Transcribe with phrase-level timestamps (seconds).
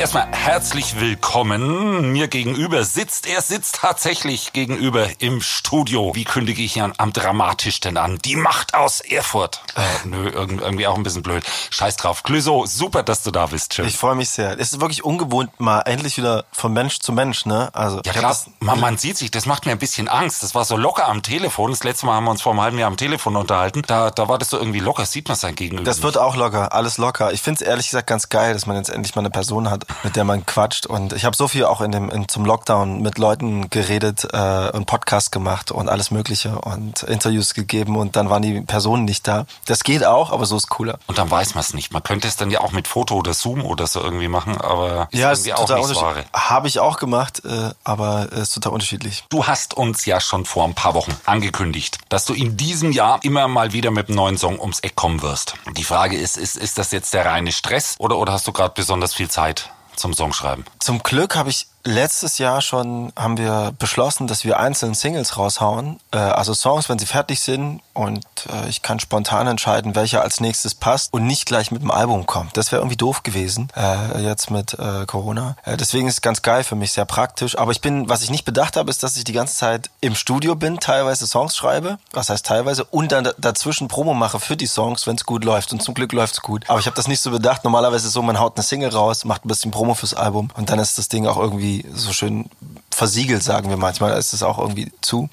[0.00, 2.10] Erstmal herzlich willkommen.
[2.10, 6.12] Mir gegenüber sitzt, er sitzt tatsächlich gegenüber im Studio.
[6.14, 8.16] Wie kündige ich ihn am dramatischsten an?
[8.24, 9.60] Die Macht aus Erfurt.
[9.76, 11.44] Äh, nö, irgendwie auch ein bisschen blöd.
[11.68, 12.22] Scheiß drauf.
[12.22, 13.74] Glüso, super, dass du da bist.
[13.74, 13.86] Schön.
[13.86, 14.58] Ich freue mich sehr.
[14.58, 17.68] Es ist wirklich ungewohnt, mal endlich wieder von Mensch zu Mensch, ne?
[17.74, 20.42] Also, ja, klar, man, man sieht sich, das macht mir ein bisschen Angst.
[20.42, 21.72] Das war so locker am Telefon.
[21.72, 23.82] Das letzte Mal haben wir uns vor einem halben Jahr am Telefon unterhalten.
[23.86, 25.84] Da, da war das so irgendwie locker, sieht man sein Gegenüber.
[25.84, 27.34] Das wird auch locker, alles locker.
[27.34, 29.84] Ich finde es ehrlich gesagt ganz geil, dass man jetzt endlich mal eine Person hat,
[30.02, 30.86] mit der man quatscht.
[30.86, 34.70] Und ich habe so viel auch in dem in, zum Lockdown mit Leuten geredet äh,
[34.70, 39.26] und Podcast gemacht und alles Mögliche und Interviews gegeben und dann waren die Personen nicht
[39.26, 39.46] da.
[39.66, 40.98] Das geht auch, aber so ist cooler.
[41.06, 41.92] Und dann weiß man es nicht.
[41.92, 45.08] Man könnte es dann ja auch mit Foto oder Zoom oder so irgendwie machen, aber
[45.12, 46.24] ja, ist irgendwie auch nicht wahre.
[46.32, 49.24] Habe ich auch gemacht, äh, aber es ist total unterschiedlich.
[49.28, 53.20] Du hast uns ja schon vor ein paar Wochen angekündigt, dass du in diesem Jahr
[53.22, 55.54] immer mal wieder mit einem neuen Song ums Eck kommen wirst.
[55.76, 58.72] Die Frage ist, ist, ist das jetzt der reine Stress oder, oder hast du gerade
[58.74, 59.70] besonders viel Zeit?
[60.00, 60.64] Zum Songschreiben?
[60.78, 65.98] Zum Glück habe ich letztes Jahr schon haben wir beschlossen, dass wir einzelne Singles raushauen.
[66.12, 70.40] Äh, also Songs, wenn sie fertig sind und äh, ich kann spontan entscheiden, welcher als
[70.40, 72.56] nächstes passt und nicht gleich mit dem Album kommt.
[72.56, 75.56] Das wäre irgendwie doof gewesen, äh, jetzt mit äh, Corona.
[75.64, 77.58] Äh, deswegen ist es ganz geil für mich, sehr praktisch.
[77.58, 80.14] Aber ich bin, was ich nicht bedacht habe, ist, dass ich die ganze Zeit im
[80.14, 84.66] Studio bin, teilweise Songs schreibe, was heißt teilweise, und dann dazwischen Promo mache für die
[84.66, 85.72] Songs, wenn es gut läuft.
[85.72, 86.64] Und zum Glück läuft es gut.
[86.68, 87.64] Aber ich habe das nicht so bedacht.
[87.64, 90.50] Normalerweise ist es so, man haut eine Single raus, macht ein bisschen Promo fürs Album
[90.56, 92.48] und dann ist das Ding auch irgendwie so schön
[92.90, 94.10] versiegelt, sagen wir manchmal.
[94.10, 95.28] Da ist es auch irgendwie zu.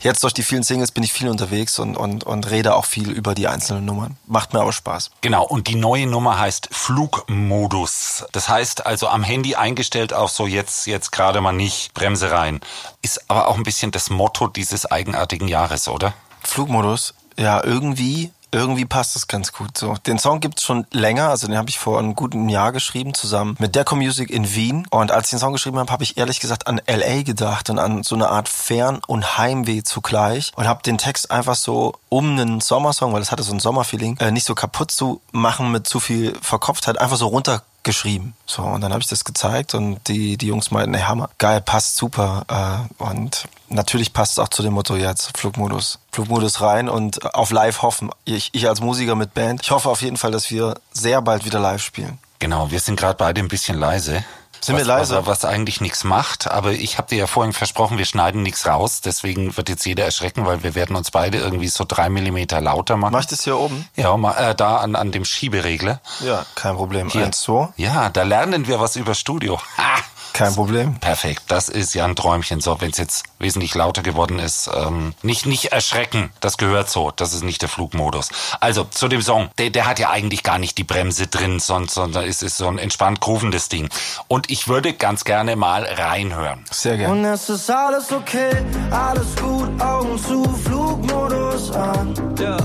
[0.00, 3.10] Jetzt durch die vielen Singles bin ich viel unterwegs und, und, und rede auch viel
[3.10, 4.16] über die einzelnen Nummern.
[4.26, 5.10] Macht mir aber Spaß.
[5.20, 8.24] Genau, und die neue Nummer heißt Flugmodus.
[8.32, 12.60] Das heißt also am Handy eingestellt auf so jetzt, jetzt gerade mal nicht Bremse rein.
[13.02, 16.14] Ist aber auch ein bisschen das Motto dieses eigenartigen Jahres, oder?
[16.42, 19.94] Flugmodus, ja, irgendwie irgendwie passt das ganz gut so.
[20.06, 23.56] Den Song gibt's schon länger, also den habe ich vor einem guten Jahr geschrieben, zusammen
[23.58, 24.86] mit Deco Music in Wien.
[24.90, 27.78] Und als ich den Song geschrieben habe, habe ich ehrlich gesagt an LA gedacht und
[27.78, 32.32] an so eine Art Fern- und Heimweh zugleich und habe den Text einfach so um
[32.32, 35.86] einen Sommersong, weil es hatte so ein Sommerfeeling, äh, nicht so kaputt zu machen mit
[35.86, 38.34] zu viel Verkopftheit, einfach so runter geschrieben.
[38.46, 41.60] So, und dann habe ich das gezeigt und die, die Jungs meinten, ey, Hammer, geil,
[41.60, 42.88] passt super.
[42.98, 45.98] Äh, und natürlich passt es auch zu dem Motto jetzt, Flugmodus.
[46.10, 48.10] Flugmodus rein und auf live hoffen.
[48.24, 51.44] Ich, ich als Musiker mit Band, ich hoffe auf jeden Fall, dass wir sehr bald
[51.44, 52.18] wieder live spielen.
[52.38, 54.24] Genau, wir sind gerade beide ein bisschen leise.
[54.64, 55.16] Sind was, wir leise?
[55.16, 58.64] Was, was eigentlich nichts macht, aber ich habe dir ja vorhin versprochen, wir schneiden nichts
[58.64, 62.60] raus, deswegen wird jetzt jeder erschrecken, weil wir werden uns beide irgendwie so drei Millimeter
[62.60, 63.12] lauter machen.
[63.12, 63.88] Mach ich das hier oben?
[63.96, 66.00] Ja, mal, äh, da an, an dem Schieberegler.
[66.20, 67.08] Ja, kein Problem.
[67.08, 67.24] Hier.
[67.24, 67.68] Eins, zwei.
[67.76, 69.60] Ja, da lernen wir was über Studio.
[69.78, 69.98] Ha!
[70.32, 70.98] Kein Problem.
[70.98, 72.60] Perfekt, das ist ja ein Träumchen.
[72.60, 76.30] So, wenn es jetzt wesentlich lauter geworden ist, ähm, nicht nicht erschrecken.
[76.40, 77.10] Das gehört so.
[77.10, 78.30] Das ist nicht der Flugmodus.
[78.60, 81.88] Also zu dem Song, der, der hat ja eigentlich gar nicht die Bremse drin, sondern,
[81.88, 83.88] sondern ist ist so ein entspannt groovendes Ding.
[84.28, 86.64] Und ich würde ganz gerne mal reinhören.
[86.70, 87.12] Sehr gerne.
[87.12, 88.50] Und es ist alles okay,
[88.90, 92.14] alles gut, Augen zu, Flugmodus an.
[92.38, 92.56] Ja.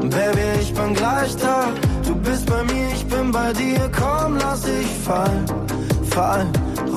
[0.00, 1.68] Baby, ich bin gleich da.
[2.04, 3.90] Du bist bei mir, ich bin bei dir.
[3.96, 5.44] Komm, lass ich fallen,
[6.18, 6.50] fallen.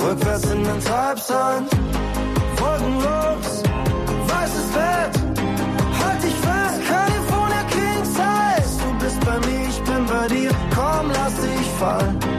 [0.03, 1.69] Rückwärts in den Treibsand.
[2.59, 3.49] Wolkenlos,
[4.31, 5.13] weißes Bett.
[6.01, 8.71] Halt dich fest, California King Size.
[8.83, 10.51] Du bist bei mir, ich bin bei dir.
[10.75, 12.30] Komm, lass dich fallen.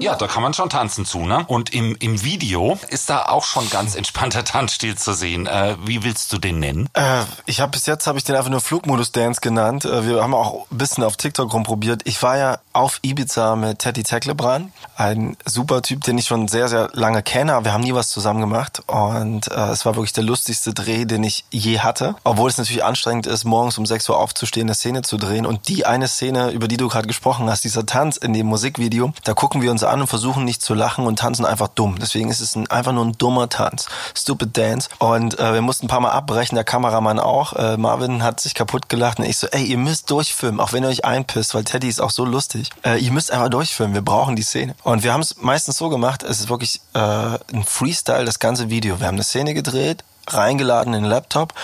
[0.00, 1.44] Ja, da kann man schon tanzen zu, ne?
[1.48, 5.46] Und im, im Video ist da auch schon ganz entspannter Tanzstil zu sehen.
[5.46, 6.88] Äh, wie willst du den nennen?
[6.94, 9.84] Äh, ich habe bis jetzt habe ich den einfach nur Flugmodus Dance genannt.
[9.84, 12.02] Äh, wir haben auch ein bisschen auf TikTok rumprobiert.
[12.04, 16.68] Ich war ja auf Ibiza mit Teddy Teklebran, ein super Typ, den ich schon sehr
[16.68, 17.54] sehr lange kenne.
[17.54, 21.04] Aber wir haben nie was zusammen gemacht und äh, es war wirklich der lustigste Dreh,
[21.04, 22.14] den ich je hatte.
[22.24, 25.44] Obwohl es natürlich anstrengend ist, morgens um 6 Uhr aufzustehen, eine Szene zu drehen.
[25.44, 29.12] Und die eine Szene, über die du gerade gesprochen hast, dieser Tanz in dem Musikvideo,
[29.24, 31.96] da gucken wir uns an und versuchen nicht zu lachen und tanzen einfach dumm.
[32.00, 33.86] Deswegen ist es ein, einfach nur ein dummer Tanz.
[34.14, 34.90] Stupid Dance.
[34.98, 37.54] Und äh, wir mussten ein paar Mal abbrechen, der Kameramann auch.
[37.54, 40.84] Äh, Marvin hat sich kaputt gelacht und ich so, ey, ihr müsst durchfilmen, auch wenn
[40.84, 42.70] ihr euch einpisst, weil Teddy ist auch so lustig.
[42.84, 44.74] Äh, ihr müsst einfach durchfilmen, wir brauchen die Szene.
[44.82, 48.68] Und wir haben es meistens so gemacht, es ist wirklich äh, ein Freestyle, das ganze
[48.68, 49.00] Video.
[49.00, 51.54] Wir haben eine Szene gedreht, reingeladen in den Laptop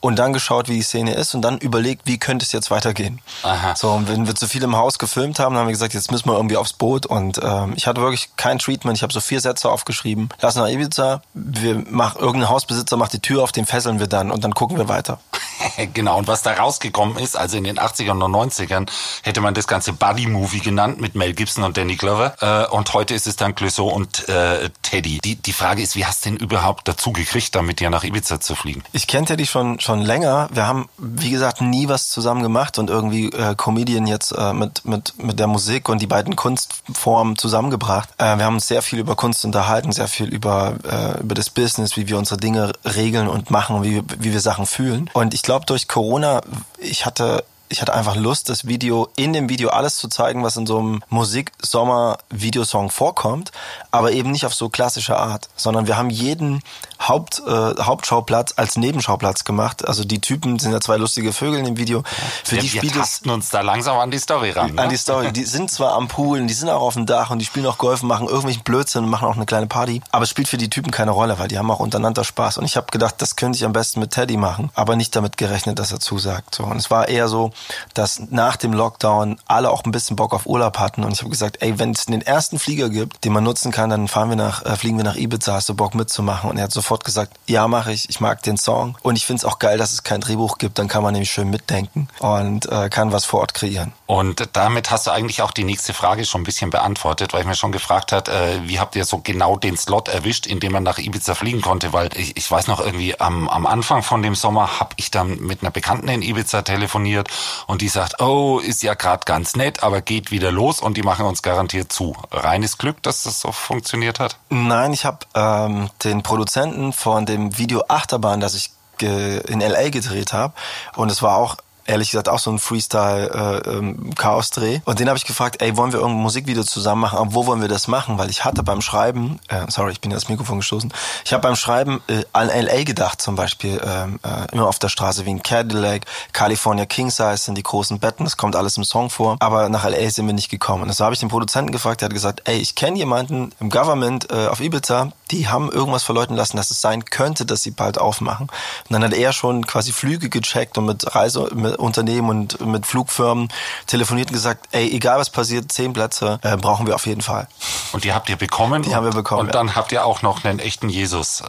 [0.00, 3.20] und dann geschaut, wie die Szene ist und dann überlegt, wie könnte es jetzt weitergehen.
[3.42, 3.74] Aha.
[3.74, 6.10] So, und wenn wir zu viel im Haus gefilmt haben, dann haben wir gesagt, jetzt
[6.10, 8.96] müssen wir irgendwie aufs Boot und ähm, ich hatte wirklich kein Treatment.
[8.96, 10.28] Ich habe so vier Sätze aufgeschrieben.
[10.40, 14.30] Lass nach Ibiza, wir mach, irgendein Hausbesitzer macht die Tür auf, den fesseln wir dann
[14.30, 15.18] und dann gucken wir weiter.
[15.94, 18.88] genau, und was da rausgekommen ist, also in den 80ern und 90ern,
[19.22, 22.34] hätte man das ganze Buddy-Movie genannt mit Mel Gibson und Danny Glover.
[22.40, 25.18] Äh, und heute ist es dann Clouseau und äh, Teddy.
[25.24, 28.40] Die, die Frage ist, wie hast du denn überhaupt dazu gekriegt, damit dir nach Ibiza
[28.40, 28.82] zu fliegen?
[28.92, 30.48] Ich kenne Teddy schon, schon länger.
[30.52, 34.84] Wir haben, wie gesagt, nie was zusammen gemacht und irgendwie äh, Comedian jetzt äh, mit,
[34.84, 38.10] mit, mit der Musik und die beiden Kunstformen zusammengebracht.
[38.18, 41.50] Äh, wir haben uns sehr viel über Kunst unterhalten, sehr viel über, äh, über das
[41.50, 45.10] Business, wie wir unsere Dinge regeln und machen wie, wie wir Sachen fühlen.
[45.14, 46.40] Und ich glaube, durch Corona,
[46.78, 50.56] ich hatte ich hatte einfach Lust, das Video, in dem Video alles zu zeigen, was
[50.56, 53.52] in so einem Musik-Sommer-Videosong vorkommt,
[53.90, 56.62] aber eben nicht auf so klassische Art, sondern wir haben jeden
[57.00, 59.86] Haupt, äh, Hauptschauplatz als Nebenschauplatz gemacht.
[59.86, 62.02] Also die Typen sind ja zwei lustige Vögel in dem Video.
[62.44, 64.74] Für wir, die spielt wir tasten uns da langsam an die Story ran.
[64.74, 64.82] Ne?
[64.82, 65.32] An die Story.
[65.32, 67.78] Die sind zwar am Pool, die sind auch auf dem Dach und die spielen auch
[67.78, 70.70] Golf, machen irgendwelchen Blödsinn und machen auch eine kleine Party, aber es spielt für die
[70.70, 72.58] Typen keine Rolle, weil die haben auch untereinander Spaß.
[72.58, 75.36] Und ich habe gedacht, das könnte ich am besten mit Teddy machen, aber nicht damit
[75.36, 76.54] gerechnet, dass er zusagt.
[76.54, 76.64] So.
[76.64, 77.52] Und es war eher so,
[77.94, 81.30] dass nach dem Lockdown alle auch ein bisschen Bock auf Urlaub hatten und ich habe
[81.30, 84.36] gesagt, ey, wenn es den ersten Flieger gibt, den man nutzen kann, dann fahren wir
[84.36, 86.50] nach, äh, fliegen wir nach Ibiza, hast du Bock mitzumachen?
[86.50, 89.40] Und er hat sofort gesagt, ja, mache ich, ich mag den Song und ich finde
[89.40, 92.64] es auch geil, dass es kein Drehbuch gibt, dann kann man nämlich schön mitdenken und
[92.72, 93.92] äh, kann was vor Ort kreieren.
[94.06, 97.46] Und damit hast du eigentlich auch die nächste Frage schon ein bisschen beantwortet, weil ich
[97.46, 100.72] mir schon gefragt hat, äh, wie habt ihr so genau den Slot erwischt, in dem
[100.72, 101.92] man nach Ibiza fliegen konnte?
[101.92, 105.38] Weil ich, ich weiß noch irgendwie am, am Anfang von dem Sommer habe ich dann
[105.40, 107.28] mit einer Bekannten in Ibiza telefoniert
[107.66, 111.02] und die sagt, oh, ist ja gerade ganz nett, aber geht wieder los und die
[111.02, 112.16] machen uns garantiert zu.
[112.30, 114.38] Reines Glück, dass das so funktioniert hat?
[114.48, 118.70] Nein, ich habe ähm, den Produzenten von dem Video Achterbahn, das ich
[119.00, 120.54] in LA gedreht habe
[120.96, 121.56] und es war auch
[121.88, 124.66] ehrlich gesagt auch so ein Freestyle-Chaos-Dreh.
[124.66, 127.18] Äh, ähm, und den habe ich gefragt, ey, wollen wir irgendein Musikvideo zusammen machen?
[127.18, 128.18] Aber wo wollen wir das machen?
[128.18, 130.92] Weil ich hatte beim Schreiben, äh, sorry, ich bin ja das Mikrofon gestoßen,
[131.24, 132.84] ich habe beim Schreiben äh, an L.A.
[132.84, 136.02] gedacht zum Beispiel, ähm, äh, immer auf der Straße wie ein Cadillac,
[136.32, 139.38] California King Size sind die großen Betten, das kommt alles im Song vor.
[139.40, 140.10] Aber nach L.A.
[140.10, 140.82] sind wir nicht gekommen.
[140.82, 143.70] Und so habe ich den Produzenten gefragt, der hat gesagt, ey, ich kenne jemanden im
[143.70, 147.70] Government äh, auf Ibiza, die haben irgendwas verleuten lassen, dass es sein könnte, dass sie
[147.70, 148.48] bald aufmachen.
[148.48, 153.48] Und dann hat er schon quasi Flüge gecheckt und mit Reiseunternehmen und mit Flugfirmen
[153.86, 157.48] telefoniert und gesagt, ey, egal was passiert, zehn Plätze äh, brauchen wir auf jeden Fall.
[157.92, 158.82] Und die habt ihr bekommen?
[158.82, 159.40] Die haben wir bekommen.
[159.40, 159.52] Und ja.
[159.52, 161.44] dann habt ihr auch noch einen echten Jesus äh,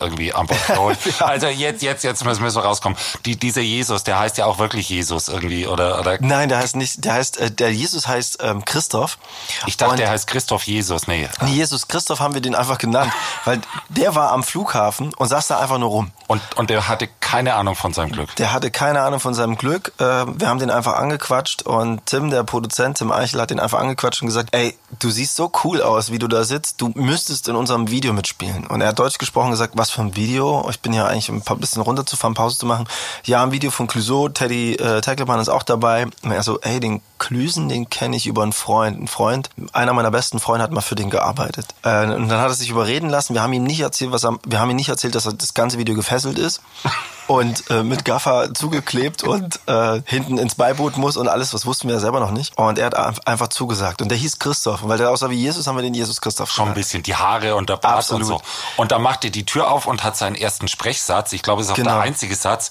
[0.00, 0.98] irgendwie an Bord geholt.
[1.18, 1.26] ja.
[1.26, 2.98] Also jetzt, jetzt, jetzt müssen wir so rauskommen.
[3.24, 6.00] Die, dieser Jesus, der heißt ja auch wirklich Jesus irgendwie, oder?
[6.00, 6.18] oder?
[6.20, 9.18] Nein, der heißt nicht, der heißt, äh, der Jesus heißt ähm, Christoph.
[9.66, 11.28] Ich dachte, und der heißt Christoph Jesus, nee.
[11.42, 13.12] Nee, Jesus Christoph haben wir den einfach genannt.
[13.44, 16.10] Weil der war am Flughafen und saß da einfach nur rum.
[16.28, 18.36] Und, und der hatte keine Ahnung von seinem Glück.
[18.36, 19.92] Der hatte keine Ahnung von seinem Glück.
[19.98, 23.80] Äh, wir haben den einfach angequatscht und Tim, der Produzent, Tim Eichel, hat den einfach
[23.80, 26.82] angequatscht und gesagt, ey, du siehst so cool aus, wie du da sitzt.
[26.82, 28.66] Du müsstest in unserem Video mitspielen.
[28.66, 30.68] Und er hat Deutsch gesprochen gesagt, was für ein Video?
[30.68, 32.86] Ich bin ja eigentlich ein paar bisschen runterzufahren, Pause zu machen.
[33.24, 36.08] Ja, ein Video von Clouseau, Teddy äh, Tackleman ist auch dabei.
[36.22, 39.00] Und er so, ey, den Klüsen, den kenne ich über einen Freund.
[39.00, 41.66] Ein Freund, einer meiner besten Freunde hat mal für den gearbeitet.
[41.82, 43.34] Äh, und dann hat er sich überreden lassen.
[43.34, 45.54] Wir haben ihm nicht erzählt, was er, wir haben ihm nicht erzählt, dass er das
[45.54, 46.60] ganze Video gefesselt ist
[47.26, 51.88] und äh, mit Gaffer zugeklebt und äh, hinten ins Beiboot muss und alles, was wussten
[51.88, 52.56] wir ja selber noch nicht.
[52.56, 54.02] Und er hat einfach zugesagt.
[54.02, 54.82] Und der hieß Christoph.
[54.82, 57.14] Und weil der aussah wie Jesus, haben wir den Jesus Christoph Schon ein bisschen die
[57.14, 58.22] Haare und der Bart Absolut.
[58.22, 58.40] und so.
[58.76, 61.32] Und dann macht er die Tür auf und hat seinen ersten Sprechsatz.
[61.32, 61.92] Ich glaube, es ist auch genau.
[61.92, 62.70] der einzige Satz.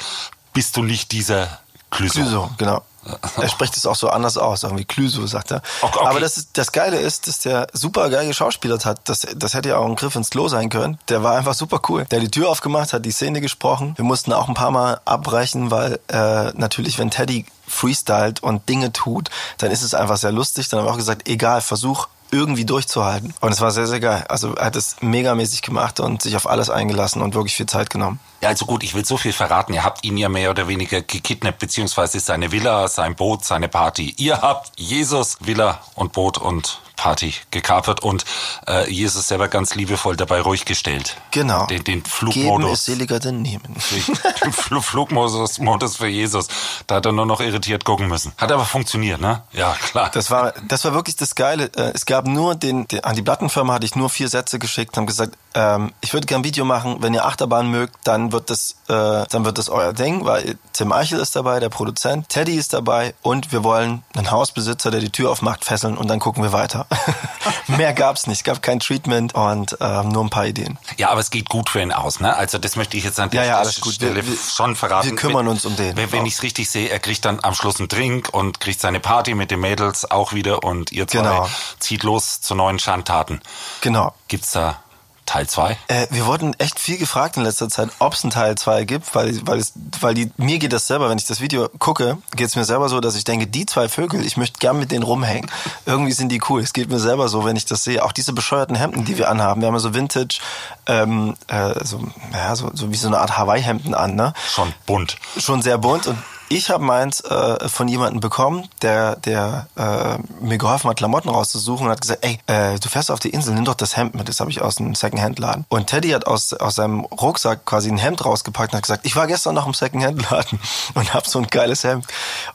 [0.54, 1.60] Bist du nicht dieser
[1.92, 2.14] Clüso?
[2.14, 2.82] Clüso, genau.
[3.38, 5.62] Er spricht es auch so anders aus, irgendwie Clüso, sagt er.
[5.82, 6.08] Okay, okay.
[6.08, 9.00] Aber das, ist, das Geile ist, dass der super geil geschauspielert hat.
[9.06, 10.98] Das, das hätte ja auch ein Griff ins Klo sein können.
[11.10, 12.06] Der war einfach super cool.
[12.10, 13.94] Der hat die Tür aufgemacht, hat die Szene gesprochen.
[13.96, 18.94] Wir mussten auch ein paar Mal abbrechen, weil äh, natürlich, wenn Teddy freestylt und Dinge
[18.94, 20.70] tut, dann ist es einfach sehr lustig.
[20.70, 23.34] Dann haben wir auch gesagt, egal, versuch irgendwie durchzuhalten.
[23.42, 24.26] Und es war sehr, sehr geil.
[24.30, 27.90] Also er hat es megamäßig gemacht und sich auf alles eingelassen und wirklich viel Zeit
[27.90, 28.20] genommen.
[28.42, 29.74] Ja, also gut, ich will so viel verraten.
[29.74, 34.14] Ihr habt ihn ja mehr oder weniger gekidnappt, beziehungsweise seine Villa, sein Boot, seine Party.
[34.18, 38.26] Ihr habt Jesus, Villa und Boot und Party gekapert und
[38.68, 41.16] äh, Jesus selber ganz liebevoll dabei ruhig gestellt.
[41.32, 41.66] Genau.
[41.68, 42.60] Den, den Flugmodus.
[42.60, 43.76] Geben ist seliger denn nehmen.
[44.44, 46.48] Den Flugmodus Modus für Jesus.
[46.88, 48.34] Da hat er nur noch irritiert gucken müssen.
[48.38, 49.44] Hat aber funktioniert, ne?
[49.54, 50.10] Ja, klar.
[50.14, 51.72] Das war, das war wirklich das Geile.
[51.76, 54.98] Äh, es gab nur den, den an die Plattenfirma hatte ich nur vier Sätze geschickt,
[54.98, 58.50] haben gesagt, ähm, ich würde gerne ein Video machen, wenn ihr Achterbahn mögt, dann wird
[58.50, 62.56] das, äh, dann wird das euer Ding, weil Tim Eichel ist dabei, der Produzent, Teddy
[62.56, 66.42] ist dabei und wir wollen einen Hausbesitzer, der die Tür aufmacht, fesseln und dann gucken
[66.42, 66.87] wir weiter.
[67.68, 70.78] Mehr gab's nicht, es gab kein Treatment und ähm, nur ein paar Ideen.
[70.98, 72.36] Ja, aber es geht gut für ihn aus, ne?
[72.36, 73.94] Also das möchte ich jetzt an der ja, ja, alles gut.
[73.94, 75.10] Stelle wir, schon verraten.
[75.10, 75.96] Wir kümmern uns um den.
[75.96, 78.80] Wenn, wenn ich es richtig sehe, er kriegt dann am Schluss einen Drink und kriegt
[78.80, 81.50] seine Party mit den Mädels auch wieder und ihr zwei genau.
[81.80, 83.42] zieht los zu neuen Schandtaten.
[83.82, 84.14] Genau.
[84.28, 84.80] Gibt's da
[85.28, 85.78] Teil 2?
[85.88, 89.14] Äh, wir wurden echt viel gefragt in letzter Zeit, ob es einen Teil 2 gibt,
[89.14, 92.48] weil, weil, es, weil die, mir geht das selber, wenn ich das Video gucke, geht
[92.48, 95.04] es mir selber so, dass ich denke, die zwei Vögel, ich möchte gern mit denen
[95.04, 95.52] rumhängen.
[95.86, 96.62] Irgendwie sind die cool.
[96.62, 98.04] Es geht mir selber so, wenn ich das sehe.
[98.04, 99.62] Auch diese bescheuerten Hemden, die wir anhaben.
[99.62, 100.40] Wir haben ja so Vintage,
[100.88, 102.02] ähm, äh, so,
[102.34, 104.34] ja, so, so wie so eine Art Hawaii-Hemden an, ne?
[104.50, 105.18] Schon bunt.
[105.38, 106.18] Schon sehr bunt und
[106.50, 111.86] ich habe meins äh, von jemandem bekommen, der, der äh, mir geholfen hat, Klamotten rauszusuchen
[111.86, 114.30] und hat gesagt, ey, äh, du fährst auf die Insel, nimm doch das Hemd mit.
[114.30, 115.66] Das habe ich aus einem Secondhand-Laden.
[115.68, 119.16] Und Teddy hat aus, aus seinem Rucksack quasi ein Hemd rausgepackt und hat gesagt, ich
[119.16, 120.60] war gestern noch im Secondhand-Laden
[120.94, 122.06] und habe so ein geiles Hemd.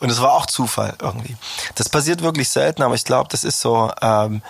[0.01, 1.37] Und es war auch Zufall irgendwie.
[1.75, 4.43] Das passiert wirklich selten, aber ich glaube, das ist so, ähm,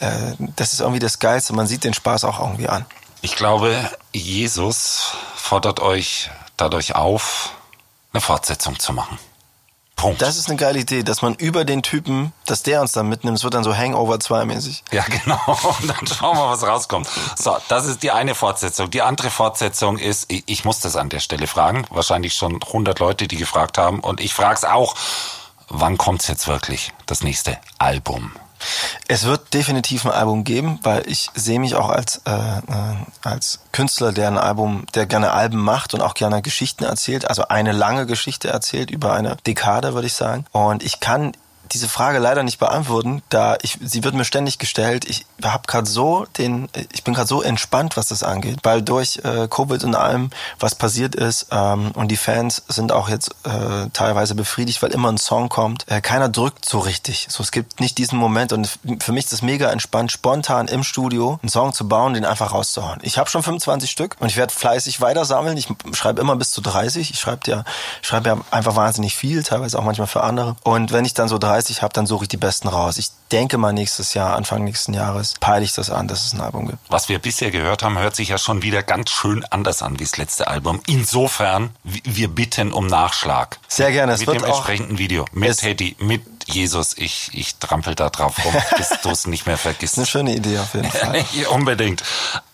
[0.00, 1.52] äh, das ist irgendwie das Geilste.
[1.52, 2.86] Man sieht den Spaß auch irgendwie an.
[3.20, 3.74] Ich glaube,
[4.12, 7.50] Jesus fordert euch dadurch auf,
[8.16, 9.18] eine Fortsetzung zu machen.
[9.94, 10.20] Punkt.
[10.20, 13.38] Das ist eine geile Idee, dass man über den Typen, dass der uns dann mitnimmt,
[13.38, 14.84] es wird dann so Hangover 2 mäßig.
[14.92, 15.40] Ja, genau.
[15.80, 17.08] Und dann schauen wir, was rauskommt.
[17.36, 18.90] So, das ist die eine Fortsetzung.
[18.90, 22.98] Die andere Fortsetzung ist, ich, ich muss das an der Stelle fragen, wahrscheinlich schon 100
[22.98, 24.00] Leute, die gefragt haben.
[24.00, 24.94] Und ich frage es auch,
[25.68, 28.32] wann kommt's jetzt wirklich, das nächste Album?
[29.08, 33.60] Es wird definitiv ein Album geben, weil ich sehe mich auch als, äh, äh, als
[33.72, 37.72] Künstler, der ein Album, der gerne Alben macht und auch gerne Geschichten erzählt, also eine
[37.72, 40.44] lange Geschichte erzählt über eine Dekade, würde ich sagen.
[40.52, 41.32] Und ich kann
[41.72, 45.04] diese Frage leider nicht beantworten, da ich sie wird mir ständig gestellt.
[45.08, 49.20] Ich habe gerade so den, ich bin gerade so entspannt, was das angeht, weil durch
[49.24, 53.88] äh, Covid und allem, was passiert ist ähm, und die Fans sind auch jetzt äh,
[53.92, 55.88] teilweise befriedigt, weil immer ein Song kommt.
[55.88, 57.26] Äh, keiner drückt so richtig.
[57.30, 60.84] So es gibt nicht diesen Moment und für mich ist es mega entspannt, spontan im
[60.84, 63.00] Studio einen Song zu bauen, den einfach rauszuhauen.
[63.02, 65.56] Ich habe schon 25 Stück und ich werde fleißig weiter sammeln.
[65.56, 67.10] Ich schreibe immer bis zu 30.
[67.10, 67.64] Ich schreibe ja,
[68.02, 70.56] schreibe ja einfach wahnsinnig viel, teilweise auch manchmal für andere.
[70.62, 72.98] Und wenn ich dann so 30 habe, dann suche ich die besten raus.
[72.98, 76.40] Ich denke mal nächstes Jahr, Anfang nächsten Jahres, peile ich das an, dass es ein
[76.40, 76.78] Album gibt.
[76.88, 80.04] Was wir bisher gehört haben, hört sich ja schon wieder ganz schön anders an wie
[80.04, 80.80] das letzte Album.
[80.86, 83.58] Insofern, wir bitten um Nachschlag.
[83.68, 84.12] Sehr gerne.
[84.12, 85.24] Es mit wird dem entsprechenden Video.
[85.32, 86.94] Mit Teddy, mit Jesus.
[86.96, 89.98] Ich, ich trampel da drauf rum, bis du es nicht mehr vergisst.
[89.98, 91.24] Eine schöne Idee auf jeden Fall.
[91.50, 92.02] Unbedingt.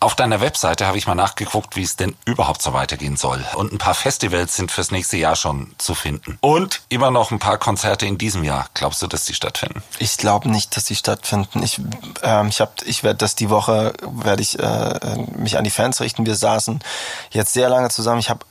[0.01, 3.45] Auf deiner Webseite habe ich mal nachgeguckt, wie es denn überhaupt so weitergehen soll.
[3.55, 6.39] Und ein paar Festivals sind fürs nächste Jahr schon zu finden.
[6.41, 8.69] Und immer noch ein paar Konzerte in diesem Jahr.
[8.75, 9.83] Glaubst du, dass die stattfinden?
[9.99, 11.63] Ich glaube nicht, dass die stattfinden.
[11.63, 11.81] Ich,
[12.23, 16.01] ähm, ich, hab, ich werde das die Woche, werde ich äh, mich an die Fans
[16.01, 16.27] richten.
[16.27, 16.81] Wir saßen
[17.31, 18.21] jetzt sehr lange zusammen.
[18.21, 18.45] Ich habe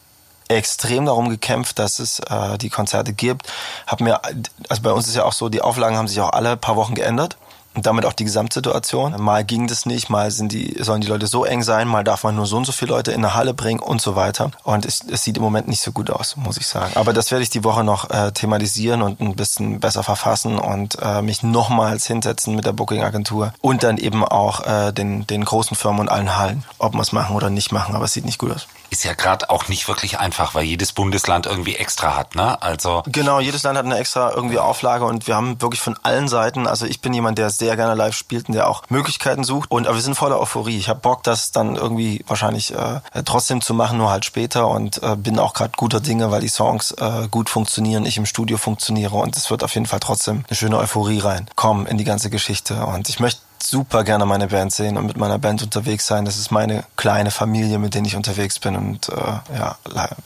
[0.56, 3.48] extrem darum gekämpft, dass es äh, die Konzerte gibt.
[3.88, 4.22] Hab mir,
[4.70, 6.96] also bei uns ist ja auch so, die Auflagen haben sich auch alle paar Wochen
[6.96, 7.38] geändert
[7.74, 9.22] und damit auch die Gesamtsituation.
[9.22, 12.24] Mal ging das nicht, mal sind die, sollen die Leute so eng sein, mal darf
[12.24, 14.52] man nur so und so viele Leute in eine Halle bringen und so weiter.
[14.64, 16.92] Und es, es sieht im Moment nicht so gut aus, muss ich sagen.
[16.96, 20.98] Aber das werde ich die Woche noch äh, thematisieren und ein bisschen besser verfassen und
[21.02, 25.78] äh, mich nochmals hinsetzen mit der Booking-Agentur und dann eben auch äh, den, den großen
[25.78, 28.38] Firmen und allen Hallen, ob wir es machen oder nicht machen, aber es sieht nicht
[28.38, 32.36] gut aus ist ja gerade auch nicht wirklich einfach, weil jedes Bundesland irgendwie extra hat,
[32.36, 32.62] ne?
[32.62, 36.28] Also genau, jedes Land hat eine extra irgendwie Auflage und wir haben wirklich von allen
[36.28, 36.68] Seiten.
[36.68, 39.72] Also ich bin jemand, der sehr gerne live spielt und der auch Möglichkeiten sucht.
[39.72, 40.78] Und aber wir sind voller Euphorie.
[40.78, 45.02] Ich habe Bock, das dann irgendwie wahrscheinlich äh, trotzdem zu machen, nur halt später und
[45.02, 48.58] äh, bin auch gerade guter Dinge, weil die Songs äh, gut funktionieren, ich im Studio
[48.58, 52.30] funktioniere und es wird auf jeden Fall trotzdem eine schöne Euphorie reinkommen in die ganze
[52.30, 52.86] Geschichte.
[52.86, 56.26] Und ich möchte super gerne meine Band sehen und mit meiner Band unterwegs sein.
[56.26, 58.76] Das ist meine kleine Familie, mit denen ich unterwegs bin.
[58.76, 59.78] Und äh, ja,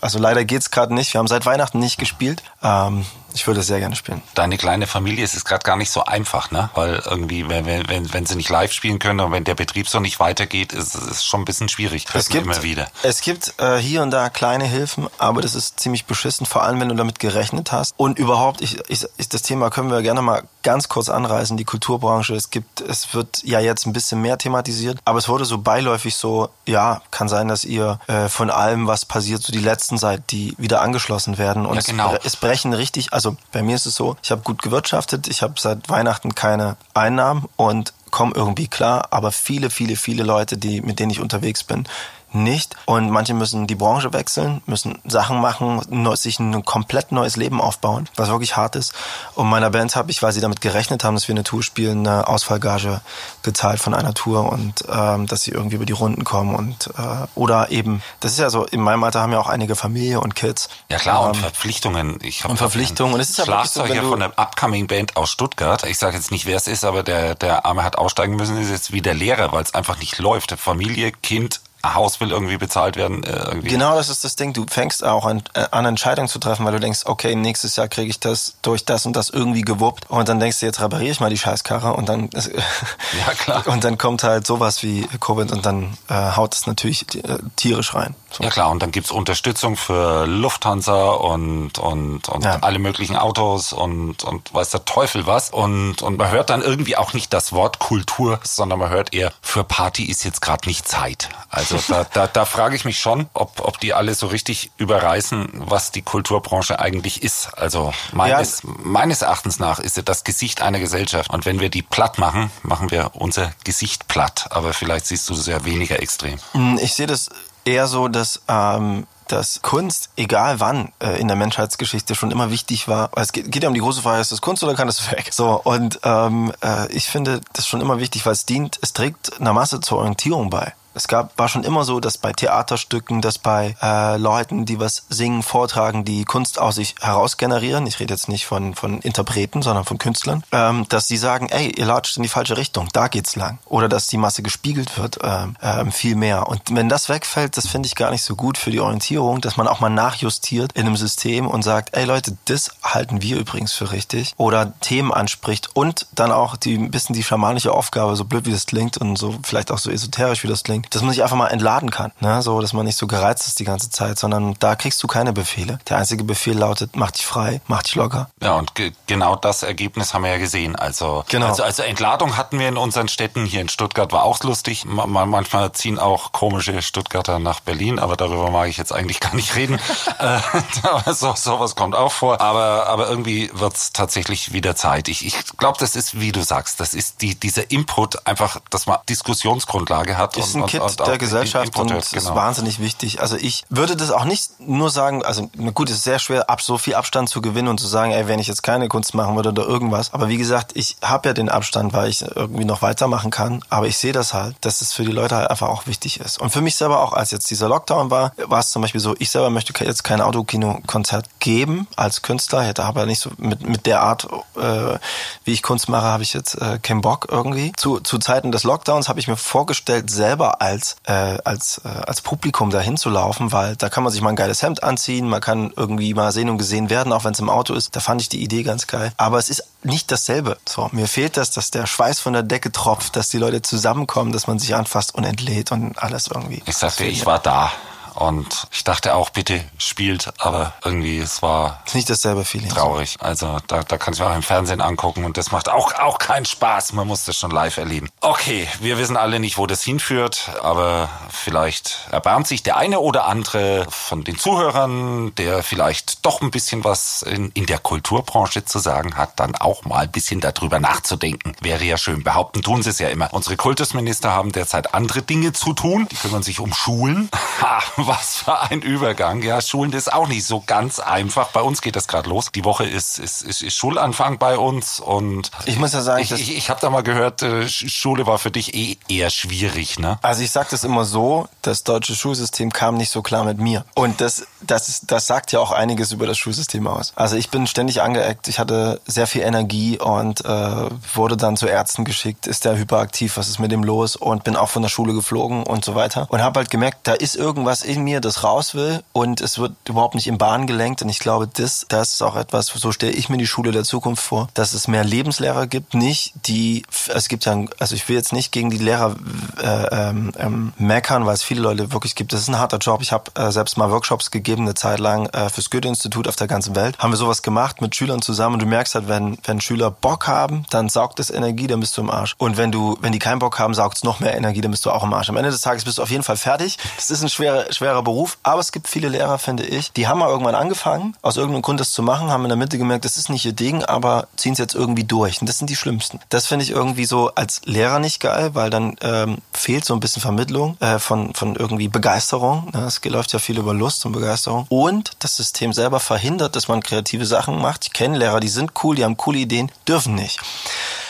[0.02, 1.14] also leider geht's gerade nicht.
[1.14, 2.44] Wir haben seit Weihnachten nicht gespielt.
[2.64, 4.22] Ähm, ich würde sehr gerne spielen.
[4.34, 6.70] Deine kleine Familie ist es gerade gar nicht so einfach, ne?
[6.74, 10.00] Weil irgendwie, wenn, wenn, wenn sie nicht live spielen können und wenn der Betrieb so
[10.00, 12.06] nicht weitergeht, ist es schon ein bisschen schwierig.
[12.14, 12.88] Es gibt, immer wieder.
[13.04, 16.80] Es gibt äh, hier und da kleine Hilfen, aber das ist ziemlich beschissen, vor allem
[16.80, 17.94] wenn du damit gerechnet hast.
[17.98, 21.66] Und überhaupt, ich, ich, ich, das Thema können wir gerne mal ganz kurz anreißen, die
[21.66, 22.36] Kulturbranche.
[22.36, 26.16] Es gibt, es wird ja jetzt ein bisschen mehr thematisiert, aber es wurde so beiläufig
[26.16, 30.32] so, ja, kann sein, dass ihr äh, von allem, was passiert, so die letzten seid,
[30.32, 31.66] die wieder angeschlossen werden.
[31.66, 32.14] Und ja, genau.
[32.16, 35.28] es, es brechen richtig, also also bei mir ist es so, ich habe gut gewirtschaftet,
[35.28, 40.58] ich habe seit Weihnachten keine Einnahmen und komme irgendwie klar, aber viele, viele, viele Leute,
[40.58, 41.88] die, mit denen ich unterwegs bin,
[42.36, 42.76] nicht.
[42.86, 45.82] Und manche müssen die Branche wechseln, müssen Sachen machen,
[46.16, 48.94] sich ein komplett neues Leben aufbauen, was wirklich hart ist.
[49.36, 52.08] Und meiner Band habe ich, weil sie damit gerechnet haben, dass wir eine Tour spielen,
[52.08, 53.02] eine Ausfallgage
[53.42, 57.28] gezahlt von einer Tour und ähm, dass sie irgendwie über die Runden kommen und äh,
[57.36, 60.36] oder eben, das ist ja so, in meinem Alter haben ja auch einige Familie und
[60.36, 60.70] Kids.
[60.90, 62.20] Ja klar, ähm, und Verpflichtungen.
[62.22, 63.14] Ich und Verpflichtungen.
[63.14, 65.84] Und es ist ja Schlagzeuger so, von der Upcoming Band aus Stuttgart.
[65.84, 68.70] Ich sage jetzt nicht, wer es ist, aber der, der Arme hat aussteigen müssen, ist
[68.70, 70.52] jetzt wieder Lehrer, weil es einfach nicht läuft.
[70.58, 71.62] Familie, Kind,
[71.94, 73.24] Haus will irgendwie bezahlt werden.
[73.24, 73.70] Äh, irgendwie.
[73.70, 74.54] Genau, das ist das Ding.
[74.54, 77.88] Du fängst auch an, äh, an Entscheidungen zu treffen, weil du denkst, okay, nächstes Jahr
[77.88, 80.10] kriege ich das durch das und das irgendwie gewuppt.
[80.10, 83.68] Und dann denkst du, jetzt repariere ich mal die Scheißkarre und dann ja, klar.
[83.68, 87.94] und dann kommt halt sowas wie Covid und dann äh, haut es natürlich äh, tierisch
[87.94, 88.16] rein.
[88.40, 92.60] Ja klar, und dann gibt's Unterstützung für Lufthansa und, und, und ja.
[92.62, 95.50] alle möglichen Autos und, und weiß der Teufel was.
[95.50, 99.32] Und, und man hört dann irgendwie auch nicht das Wort Kultur, sondern man hört eher,
[99.42, 101.30] für Party ist jetzt gerade nicht Zeit.
[101.50, 105.50] Also da, da, da frage ich mich schon, ob, ob die alle so richtig überreißen,
[105.54, 107.58] was die Kulturbranche eigentlich ist.
[107.58, 108.70] Also meines, ja.
[108.84, 111.30] meines Erachtens nach ist sie das Gesicht einer Gesellschaft.
[111.30, 114.48] Und wenn wir die platt machen, machen wir unser Gesicht platt.
[114.50, 116.40] Aber vielleicht siehst du das ja weniger extrem.
[116.52, 117.30] Hm, ich sehe das
[117.66, 122.88] eher so, dass ähm, dass Kunst, egal wann äh, in der Menschheitsgeschichte, schon immer wichtig
[122.88, 123.10] war.
[123.16, 125.30] Es geht, geht ja um die große Frage, ist das Kunst oder kann das weg?
[125.32, 129.40] So, und ähm, äh, ich finde das schon immer wichtig, weil es dient, es trägt
[129.40, 130.74] einer Masse zur Orientierung bei.
[130.96, 135.06] Es gab, war schon immer so, dass bei Theaterstücken, dass bei äh, Leuten, die was
[135.10, 139.62] singen, vortragen, die Kunst aus sich heraus generieren, ich rede jetzt nicht von, von Interpreten,
[139.62, 143.10] sondern von Künstlern, ähm, dass sie sagen, ey, ihr latscht in die falsche Richtung, da
[143.10, 143.60] geht's lang.
[143.66, 146.48] Oder dass die Masse gespiegelt wird, ähm, ähm, viel mehr.
[146.48, 149.58] Und wenn das wegfällt, das finde ich gar nicht so gut für die Orientierung, dass
[149.58, 153.74] man auch mal nachjustiert in einem System und sagt, ey Leute, das halten wir übrigens
[153.74, 154.34] für richtig.
[154.38, 158.52] Oder Themen anspricht und dann auch die ein bisschen die schamanische Aufgabe, so blöd wie
[158.52, 161.38] das klingt und so vielleicht auch so esoterisch wie das klingt, dass man sich einfach
[161.38, 162.12] mal entladen kann.
[162.20, 162.42] Ne?
[162.42, 165.34] So, dass man nicht so gereizt ist die ganze Zeit, sondern da kriegst du keine
[165.34, 165.80] Befehle.
[165.90, 168.30] Der einzige Befehl lautet, mach dich frei, mach dich locker.
[168.42, 170.76] Ja, und ge genau das Ergebnis haben wir ja gesehen.
[170.76, 171.48] Also, genau.
[171.48, 173.46] also, also Entladung hatten wir in unseren Städten.
[173.46, 174.86] Hier in Stuttgart war auch lustig.
[174.86, 179.56] manchmal ziehen auch komische Stuttgarter nach Berlin, aber darüber mag ich jetzt eigentlich gar nicht
[179.56, 179.80] reden.
[180.20, 180.40] Äh,
[181.14, 182.40] so, sowas kommt auch vor.
[182.40, 185.08] Aber, aber irgendwie wird's tatsächlich wieder Zeit.
[185.08, 188.86] Ich, ich glaube, das ist, wie du sagst, das ist die, dieser Input einfach, dass
[188.86, 190.38] man Diskussionsgrundlage hat.
[190.38, 192.24] Ist und, ein Kit und der Gesellschaft und es genau.
[192.24, 193.22] ist wahnsinnig wichtig.
[193.22, 196.62] Also ich würde das auch nicht nur sagen, also gut, es ist sehr schwer, ab
[196.62, 199.36] so viel Abstand zu gewinnen und zu sagen, ey, wenn ich jetzt keine Kunst machen
[199.36, 200.14] würde oder irgendwas.
[200.14, 203.64] Aber wie gesagt, ich habe ja den Abstand, weil ich irgendwie noch weitermachen kann.
[203.70, 206.40] Aber ich sehe das halt, dass es für die Leute halt einfach auch wichtig ist.
[206.40, 209.16] Und für mich selber auch, als jetzt dieser Lockdown war, war es zum Beispiel so,
[209.20, 212.64] ich selber möchte jetzt kein Autokino-Konzert geben als Künstler.
[212.64, 214.28] Hätte aber nicht so mit, mit der Art,
[214.58, 214.98] äh,
[215.44, 217.72] wie ich Kunst mache, habe ich jetzt äh, keinen Bock irgendwie.
[217.76, 222.22] Zu, zu Zeiten des Lockdowns habe ich mir vorgestellt, selber als äh, als äh, als
[222.22, 225.42] Publikum dahin zu laufen, weil da kann man sich mal ein geiles Hemd anziehen, man
[225.42, 227.96] kann irgendwie mal sehen und gesehen werden, auch wenn es im Auto ist.
[227.96, 229.12] Da fand ich die Idee ganz geil.
[229.18, 230.58] Aber es ist nicht dasselbe.
[230.68, 234.32] So, mir fehlt das, dass der Schweiß von der Decke tropft, dass die Leute zusammenkommen,
[234.32, 236.62] dass man sich anfasst und entlädt und alles irgendwie.
[236.66, 237.72] Ich sagte, ich war da.
[238.16, 242.70] Und ich dachte auch, bitte spielt, aber irgendwie es war ist nicht dasselbe Feeling.
[242.70, 243.18] Traurig.
[243.20, 246.18] Also da, da kann ich mir auch im Fernsehen angucken und das macht auch, auch
[246.18, 246.94] keinen Spaß.
[246.94, 248.10] Man muss das schon live erleben.
[248.22, 253.26] Okay, wir wissen alle nicht, wo das hinführt, aber vielleicht erbarmt sich der eine oder
[253.26, 258.80] andere von den Zuhörern, der vielleicht doch ein bisschen was in, in der Kulturbranche zu
[258.80, 261.56] sagen hat, dann auch mal ein bisschen darüber nachzudenken.
[261.62, 262.24] Wäre ja schön.
[262.24, 263.30] Behaupten tun sie es ja immer.
[263.34, 266.08] Unsere Kultusminister haben derzeit andere Dinge zu tun.
[266.12, 267.30] Die kümmern sich um Schulen.
[268.08, 269.42] Was für ein Übergang.
[269.42, 271.50] Ja, Schulen ist auch nicht so ganz einfach.
[271.50, 272.50] Bei uns geht das gerade los.
[272.54, 276.32] Die Woche ist, ist, ist, ist Schulanfang bei uns und ich muss ja sagen, ich,
[276.32, 280.20] ich, ich habe da mal gehört, äh, Schule war für dich eh eher schwierig, ne?
[280.22, 283.86] Also ich sage das immer so, das deutsche Schulsystem kam nicht so klar mit mir
[283.96, 287.14] und das das ist, das sagt ja auch einiges über das Schulsystem aus.
[287.16, 291.68] Also ich bin ständig angeeckt, ich hatte sehr viel Energie und äh, wurde dann zu
[291.68, 294.90] Ärzten geschickt, ist der hyperaktiv, was ist mit dem los und bin auch von der
[294.90, 298.44] Schule geflogen und so weiter und habe halt gemerkt, da ist irgendwas in mir, das
[298.44, 301.02] raus will und es wird überhaupt nicht in Bahn gelenkt.
[301.02, 303.84] Und ich glaube, das, das ist auch etwas, so stelle ich mir die Schule der
[303.84, 308.16] Zukunft vor, dass es mehr Lebenslehrer gibt, nicht die, es gibt ja, also ich will
[308.16, 309.16] jetzt nicht gegen die Lehrer
[309.62, 312.34] äh, ähm, ähm, meckern, weil es viele Leute wirklich gibt.
[312.34, 313.02] Das ist ein harter Job.
[313.02, 316.48] Ich habe äh, selbst mal Workshops gegeben, eine Zeit lang äh, fürs Goethe-Institut auf der
[316.48, 317.00] ganzen Welt.
[317.00, 320.28] Haben wir sowas gemacht mit Schülern zusammen und du merkst halt, wenn, wenn Schüler Bock
[320.28, 322.36] haben, dann saugt es Energie, dann bist du im Arsch.
[322.38, 324.86] Und wenn du, wenn die keinen Bock haben, saugt es noch mehr Energie, dann bist
[324.86, 325.30] du auch im Arsch.
[325.30, 326.78] Am Ende des Tages bist du auf jeden Fall fertig.
[326.96, 328.38] Das ist ein schwerer, schwerer Beruf.
[328.44, 331.80] Aber es gibt viele Lehrer, finde ich, die haben mal irgendwann angefangen, aus irgendeinem Grund
[331.80, 334.54] das zu machen, haben in der Mitte gemerkt, das ist nicht ihr Ding, aber ziehen
[334.54, 335.42] es jetzt irgendwie durch.
[335.42, 336.20] Und das sind die schlimmsten.
[336.30, 340.00] Das finde ich irgendwie so als Lehrer nicht geil, weil dann ähm, fehlt so ein
[340.00, 342.70] bisschen Vermittlung äh, von, von irgendwie Begeisterung.
[342.74, 342.86] Ne?
[342.86, 344.66] Es läuft ja viel über Lust und Begeisterung.
[344.70, 347.86] Und das System selber verhindert, dass man kreative Sachen macht.
[347.86, 350.40] Ich kenne Lehrer, die sind cool, die haben coole Ideen, dürfen nicht.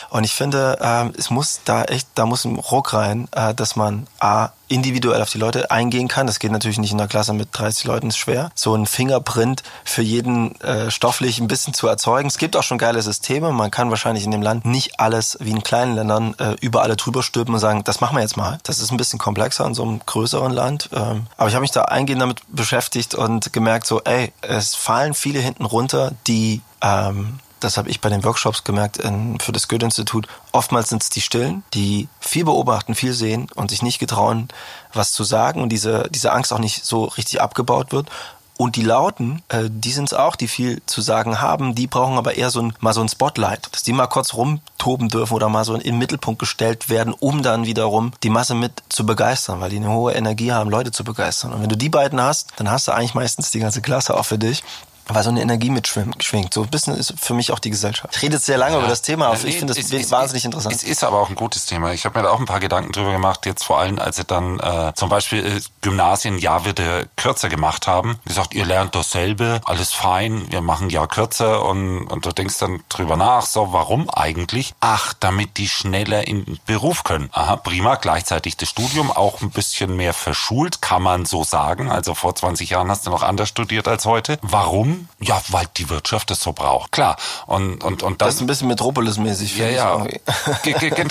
[0.10, 3.76] Und ich finde, ähm, es muss da echt, da muss ein Ruck rein, äh, dass
[3.76, 6.28] man A, individuell auf die Leute eingehen kann.
[6.28, 8.52] Das geht natürlich nicht in der Klasse mit 30 Leuten, ist schwer.
[8.56, 12.28] So ein Fingerprint für jeden äh, stofflich ein bisschen zu erzeugen.
[12.28, 13.52] Es gibt auch schon geile Systeme.
[13.52, 16.96] Man kann wahrscheinlich in dem Land nicht alles wie in kleinen Ländern äh, über alle
[16.96, 18.58] drüber stülpen und sagen, das machen wir jetzt mal.
[18.64, 20.90] Das ist ein bisschen komplexer in so einem größeren Land.
[20.94, 25.14] Ähm, aber ich habe mich da eingehend damit beschäftigt und gemerkt, so, ey, es fallen
[25.14, 29.68] viele hinten runter, die ähm, das habe ich bei den Workshops gemerkt in, für das
[29.68, 34.50] Goethe-Institut, oftmals sind es die Stillen, die viel beobachten, viel sehen und sich nicht getrauen,
[34.94, 38.10] was zu sagen und diese, diese Angst auch nicht so richtig abgebaut wird.
[38.58, 42.18] Und die Lauten, äh, die sind es auch, die viel zu sagen haben, die brauchen
[42.18, 45.50] aber eher so ein, mal so ein Spotlight, dass die mal kurz rumtoben dürfen oder
[45.50, 49.60] mal so in den Mittelpunkt gestellt werden, um dann wiederum die Masse mit zu begeistern,
[49.60, 51.52] weil die eine hohe Energie haben, Leute zu begeistern.
[51.52, 54.26] Und wenn du die beiden hast, dann hast du eigentlich meistens die ganze Klasse auch
[54.26, 54.64] für dich
[55.08, 56.54] weil so eine Energie mitschwingt.
[56.54, 58.16] So ein bisschen ist für mich auch die Gesellschaft.
[58.16, 58.80] Ich rede jetzt sehr lange ja.
[58.80, 60.76] über das Thema, aber nee, ich finde das es, wahnsinnig es, interessant.
[60.76, 61.94] Es ist aber auch ein gutes Thema.
[61.94, 64.26] Ich habe mir da auch ein paar Gedanken drüber gemacht, jetzt vor allem, als sie
[64.26, 68.20] dann äh, zum Beispiel äh, Gymnasien Jahr wieder kürzer gemacht haben.
[68.26, 72.82] Gesagt, ihr lernt dasselbe, alles fein, wir machen ja kürzer und, und du denkst dann
[72.90, 74.74] drüber nach, so warum eigentlich?
[74.80, 77.30] Ach, damit die schneller in den Beruf können.
[77.32, 81.92] Aha, prima, gleichzeitig das Studium auch ein bisschen mehr verschult, kann man so sagen.
[81.92, 84.40] Also vor 20 Jahren hast du noch anders studiert als heute.
[84.42, 84.95] Warum?
[85.20, 86.92] Ja, weil die Wirtschaft es so braucht.
[86.92, 87.18] Klar.
[87.48, 89.58] Und, und, und dann, das ist ein bisschen Metropolis-mäßig.
[89.58, 90.06] Ja, ja.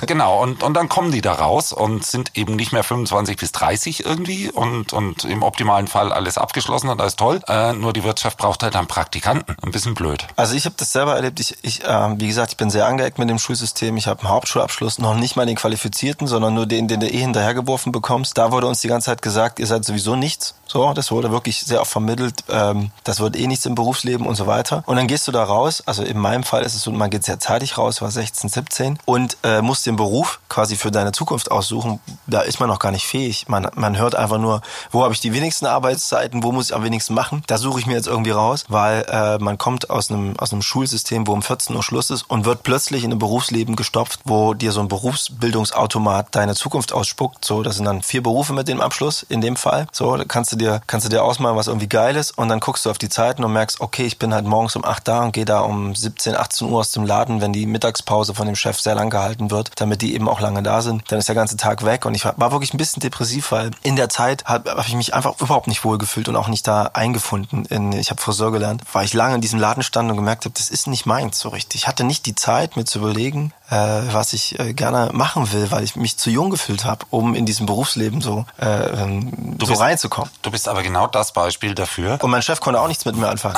[0.06, 0.42] genau.
[0.42, 4.04] Und, und dann kommen die da raus und sind eben nicht mehr 25 bis 30
[4.04, 7.40] irgendwie und, und im optimalen Fall alles abgeschlossen und alles toll.
[7.48, 9.56] Äh, nur die Wirtschaft braucht halt dann Praktikanten.
[9.62, 10.26] Ein bisschen blöd.
[10.36, 11.40] Also ich habe das selber erlebt.
[11.40, 13.96] Ich, ich äh, wie gesagt, ich bin sehr angeeckt mit dem Schulsystem.
[13.96, 17.18] Ich habe einen Hauptschulabschluss, noch nicht mal den qualifizierten, sondern nur den, den du eh
[17.18, 18.38] hinterhergeworfen bekommst.
[18.38, 20.54] Da wurde uns die ganze Zeit gesagt, ihr seid sowieso nichts.
[20.66, 22.44] So, das wurde wirklich sehr oft vermittelt.
[22.48, 24.82] Ähm, das wird eh nichts im Berufsleben und so weiter.
[24.86, 25.82] Und dann gehst du da raus.
[25.86, 28.98] Also in meinem Fall ist es so, man geht sehr zeitig raus, war 16, 17
[29.04, 32.00] und äh, muss den Beruf quasi für deine Zukunft aussuchen.
[32.26, 33.48] Da ist man noch gar nicht fähig.
[33.48, 34.60] Man, man hört einfach nur,
[34.90, 37.42] wo habe ich die wenigsten Arbeitszeiten, wo muss ich am wenigsten machen.
[37.46, 40.62] Da suche ich mir jetzt irgendwie raus, weil äh, man kommt aus einem, aus einem
[40.62, 44.54] Schulsystem, wo um 14 Uhr Schluss ist und wird plötzlich in ein Berufsleben gestopft, wo
[44.54, 47.44] dir so ein Berufsbildungsautomat deine Zukunft ausspuckt.
[47.44, 49.86] So, das sind dann vier Berufe mit dem Abschluss in dem Fall.
[49.92, 52.60] So, da kannst du dir, kannst du dir ausmalen, was irgendwie geil ist und dann
[52.60, 55.22] guckst du auf die Zeiten und merkst, okay, ich bin halt morgens um 8 da
[55.24, 58.56] und gehe da um 17, 18 Uhr aus dem Laden, wenn die Mittagspause von dem
[58.56, 61.10] Chef sehr lang gehalten wird, damit die eben auch lange da sind.
[61.10, 63.96] Dann ist der ganze Tag weg und ich war wirklich ein bisschen depressiv, weil in
[63.96, 66.90] der Zeit habe hab ich mich einfach überhaupt nicht wohl gefühlt und auch nicht da
[66.92, 67.64] eingefunden.
[67.66, 70.54] In, ich habe Friseur gelernt, weil ich lange in diesem Laden stand und gemerkt habe,
[70.56, 71.82] das ist nicht meins so richtig.
[71.82, 75.70] Ich hatte nicht die Zeit, mir zu überlegen, äh, was ich äh, gerne machen will,
[75.70, 79.66] weil ich mich zu jung gefühlt habe, um in diesem Berufsleben so, äh, ähm, so
[79.66, 80.30] bist, reinzukommen.
[80.42, 82.18] Du bist aber genau das Beispiel dafür.
[82.22, 83.56] Und mein Chef konnte auch nichts mit mir anfangen.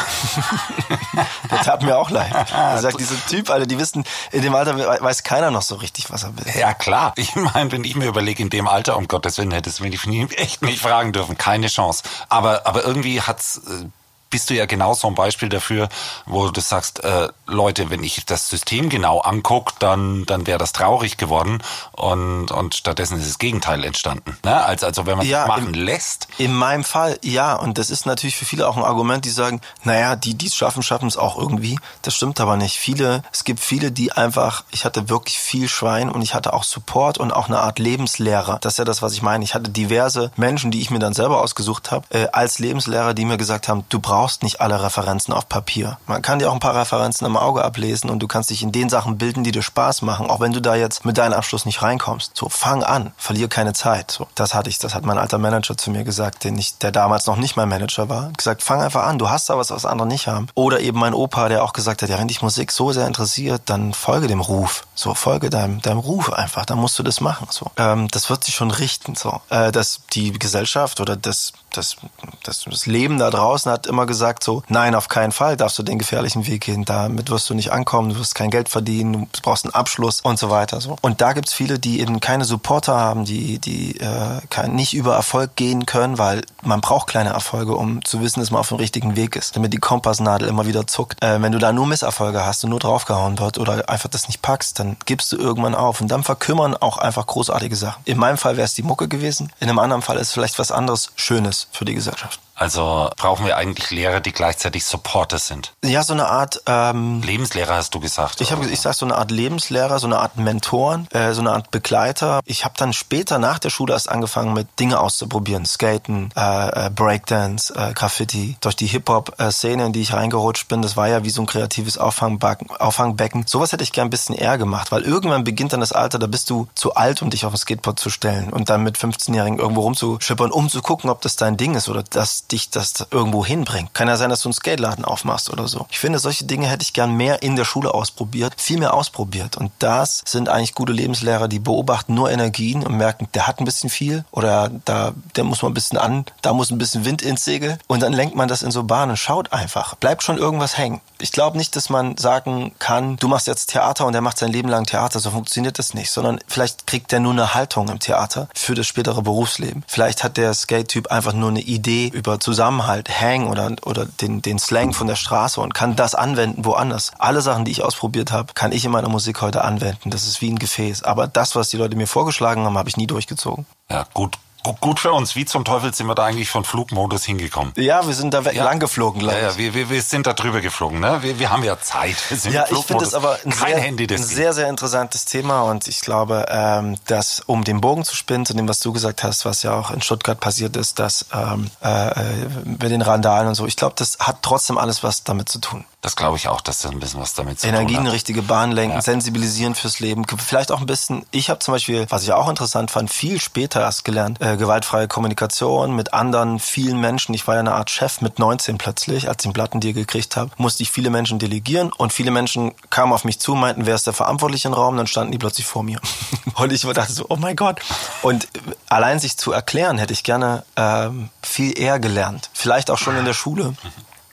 [1.51, 2.35] der tat mir auch leid.
[2.57, 6.11] Er sagt, dieser Typ, Alter, die wissen, in dem Alter weiß keiner noch so richtig,
[6.11, 6.45] was er will.
[6.59, 7.13] Ja, klar.
[7.17, 10.07] Ich meine, wenn ich mir überlege, in dem Alter, um Gottes Willen, hättest du mich
[10.37, 11.39] echt nicht fragen dürfen.
[11.39, 12.03] Keine Chance.
[12.29, 13.87] Aber, aber irgendwie hat's äh,
[14.31, 15.89] bist du ja genau so ein Beispiel dafür,
[16.27, 20.73] wo du sagst, äh, Leute, wenn ich das System genau angucke, dann, dann wäre das
[20.73, 21.63] traurig geworden
[21.93, 24.37] und, und stattdessen ist das Gegenteil entstanden.
[24.45, 24.65] Ne?
[24.65, 26.29] Also, also wenn man ja, machen im, lässt.
[26.39, 27.55] In meinem Fall, ja.
[27.55, 30.57] Und das ist natürlich für viele auch ein Argument, die sagen, naja, die, die es
[30.57, 31.79] schaffen, schaffen es auch irgendwie.
[32.03, 32.79] Das stimmt aber nicht.
[32.79, 36.65] Viele, es gibt viele, die einfach, ich hatte wirklich viel Schwein und ich hatte auch
[36.65, 38.59] Support und auch eine Art Lebenslehrer.
[38.61, 39.45] Das ist ja das, was ich meine.
[39.45, 43.25] Ich hatte diverse Menschen, die ich mir dann selber ausgesucht habe, äh, als Lebenslehrer, die
[43.25, 45.99] mir gesagt haben, du brauchst brauchst nicht alle Referenzen auf Papier.
[46.07, 48.73] Man kann dir auch ein paar Referenzen im Auge ablesen und du kannst dich in
[48.73, 51.67] den Sachen bilden, die dir Spaß machen, auch wenn du da jetzt mit deinem Abschluss
[51.67, 52.35] nicht reinkommst.
[52.35, 54.11] So, fang an, verlier keine Zeit.
[54.11, 56.93] So, das hatte ich, das hat mein alter Manager zu mir gesagt, den ich, der
[56.93, 58.31] damals noch nicht mein Manager war.
[58.35, 60.47] Gesagt, fang einfach an, du hast da was, was andere nicht haben.
[60.55, 63.61] Oder eben mein Opa, der auch gesagt hat, ja, wenn dich Musik so sehr interessiert,
[63.67, 64.87] dann folge dem Ruf.
[64.95, 67.49] So, folge deinem, deinem Ruf einfach, dann musst du das machen.
[67.51, 69.15] So, ähm, das wird sich schon richten.
[69.15, 71.97] So, äh, dass die Gesellschaft oder das, das,
[72.45, 75.83] das, das Leben da draußen hat immer gesagt so, nein, auf keinen Fall darfst du
[75.83, 76.85] den gefährlichen Weg gehen.
[76.85, 80.39] Damit wirst du nicht ankommen, du wirst kein Geld verdienen, du brauchst einen Abschluss und
[80.39, 80.81] so weiter.
[80.81, 80.97] So.
[81.03, 85.15] Und da gibt's viele, die eben keine Supporter haben, die, die äh, kann, nicht über
[85.15, 88.79] Erfolg gehen können, weil man braucht kleine Erfolge, um zu wissen, dass man auf dem
[88.79, 91.23] richtigen Weg ist, damit die Kompassnadel immer wieder zuckt.
[91.23, 94.43] Äh, wenn du da nur Misserfolge hast und nur draufgehauen wird oder einfach das nicht
[94.43, 98.03] packst, dann gibst du irgendwann auf und dann verkümmern auch einfach großartige Sachen.
[98.05, 100.71] In meinem Fall wäre es die Mucke gewesen, in einem anderen Fall ist vielleicht was
[100.71, 102.41] anderes Schönes für die Gesellschaft.
[102.57, 105.75] Also brauchen wir eigentlich Lehrer, die gleichzeitig Supporter sind.
[105.85, 106.63] Ja, so eine Art.
[106.67, 108.41] Ähm, Lebenslehrer hast du gesagt.
[108.41, 111.53] ich habe, ich sag so eine Art Lebenslehrer, so eine Art Mentoren, äh, so eine
[111.53, 112.41] Art Begleiter.
[112.47, 116.91] Ich habe dann später nach der Schule erst angefangen mit Dinge auszuprobieren, Skaten, äh, äh,
[116.91, 118.57] Breakdance, äh, Graffiti.
[118.63, 121.99] Durch die Hip-Hop-Szene, in die ich reingerutscht bin, das war ja wie so ein kreatives
[121.99, 122.71] Auffangbecken.
[122.71, 123.45] Auffangbecken.
[123.47, 126.27] Sowas hätte ich gern ein bisschen eher gemacht, weil irgendwann beginnt dann das Alter, da
[126.27, 129.59] bist du zu alt, um dich auf ein Skateboard zu stellen und dann mit 15-Jährigen
[129.59, 132.03] irgendwo rumzuschippern, um zu gucken, ob das dein Ding ist oder
[132.53, 133.95] dich das irgendwo hinbringt.
[133.95, 135.87] Kann ja sein, dass du einen Skateladen aufmachst oder so.
[135.91, 139.57] Ich finde, solche Dinge hätte ich gern mehr in der Schule ausprobiert, viel mehr ausprobiert.
[139.57, 143.65] Und das sind eigentlich gute Lebenslehrer, die beobachten nur Energien und merken, der hat ein
[143.65, 147.23] bisschen viel oder da, der muss mal ein bisschen an, da muss ein bisschen Wind
[147.23, 149.17] ins Segel und dann lenkt man das in so Bahnen.
[149.17, 149.95] Schaut einfach.
[149.97, 151.01] Bleibt schon irgendwas hängen.
[151.19, 154.53] Ich glaube nicht, dass man sagen kann, du machst jetzt Theater und der macht sein
[154.53, 155.19] Leben lang Theater.
[155.19, 158.87] So funktioniert das nicht, sondern vielleicht kriegt der nur eine Haltung im Theater für das
[158.87, 159.85] spätere Berufsleben.
[159.87, 164.59] Vielleicht hat der Skate-Typ einfach nur eine Idee über Zusammenhalt, Hang oder, oder den, den
[164.59, 167.13] Slang von der Straße und kann das anwenden woanders.
[167.19, 170.11] Alle Sachen, die ich ausprobiert habe, kann ich in meiner Musik heute anwenden.
[170.11, 171.03] Das ist wie ein Gefäß.
[171.03, 173.67] Aber das, was die Leute mir vorgeschlagen haben, habe ich nie durchgezogen.
[173.91, 174.39] Ja, gut.
[174.67, 175.37] Gu- Gut für uns.
[175.37, 177.73] Wie zum Teufel sind wir da eigentlich von Flugmodus hingekommen?
[177.77, 178.65] Ja, wir sind da Ja.
[178.65, 179.55] lang geflogen, glaube Ja, ich.
[179.55, 181.23] ja, wir, wir, wir sind da drüber geflogen, ne?
[181.23, 182.17] Wir, wir haben ja Zeit.
[182.51, 184.37] Ja, ich finde das aber ein, Kein sehr, Handy, ein das geht.
[184.37, 188.55] sehr, sehr interessantes Thema und ich glaube, ähm, dass um den Bogen zu spinnen zu
[188.55, 192.09] dem, was du gesagt hast, was ja auch in Stuttgart passiert ist, dass ähm, äh,
[192.11, 195.59] äh, mit den Randalen und so, ich glaube, das hat trotzdem alles was damit zu
[195.61, 195.85] tun.
[196.03, 198.13] Das glaube ich auch, dass das ein bisschen was damit zu Energien tun hat.
[198.13, 199.03] richtige Bahn lenken, Ja.
[199.03, 200.25] sensibilisieren fürs Leben.
[200.39, 203.81] Vielleicht auch ein bisschen, ich habe zum Beispiel, was ich auch interessant fand, viel später
[203.81, 207.35] erst gelernt, äh, gewaltfreie Kommunikation mit anderen, vielen Menschen.
[207.35, 210.51] Ich war ja eine Art Chef mit 19 plötzlich, als ich den Plattendeal gekriegt habe,
[210.57, 214.07] musste ich viele Menschen delegieren und viele Menschen kamen auf mich zu, meinten, wer ist
[214.07, 216.01] der Verantwortliche im Raum, dann standen die plötzlich vor mir.
[216.55, 217.81] und ich dachte so, oh mein Gott.
[218.23, 222.51] Und äh, allein sich zu erklären, hätte ich gerne ähm, viel eher gelernt.
[222.53, 223.75] Vielleicht auch schon in der Schule.